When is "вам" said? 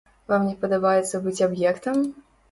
0.31-0.45